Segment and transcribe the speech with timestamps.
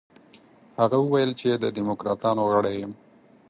[0.79, 2.93] هغه وویل چې د دموکراتانو غړی یم.